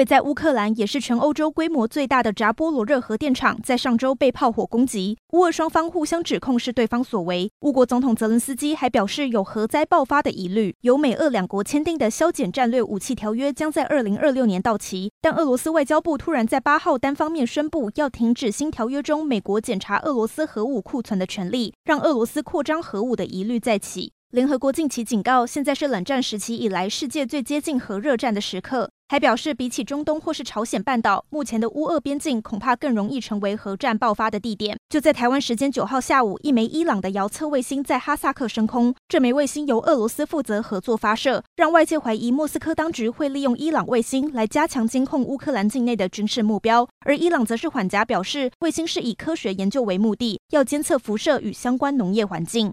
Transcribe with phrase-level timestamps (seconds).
[0.00, 5.18] 位在乌克兰，也是全欧洲规模最大的扎波罗热核电厂，在上周被炮火攻击。
[5.34, 7.52] 乌俄双方互相指控是对方所为。
[7.60, 10.74] 乌国总统泽伦斯基还表示有核灾爆发的疑虑。
[10.80, 24.14] 由美俄两国签订的削减战略武器条约将在二零二六年到期，但俄罗斯外交部突然在八号单方面宣布要停止新条约中美国检查俄罗斯核武库存的权利，让俄罗斯扩张核武的疑虑再起。
[24.30, 28.88] 联合国近期警告，现在是冷战时期以来世界最接近核热战的时刻。
[29.08, 34.78] 还表示，比起中东或是朝鲜半岛，目前的乌俄边境恐怕更容易成为核战爆发的地点。
[34.88, 46.88] 就在台湾时间九号下午，一枚伊朗的遥测卫星在哈萨克升空，这枚卫星由俄罗斯负责合作发射，让外界怀疑莫斯科当局会利用伊朗卫星来加强监控乌克兰境内的军事目标。
[47.00, 52.68] 而伊朗则是缓颊表示，卫星是以科学研究为目的，要监测辐射与相关农业环境。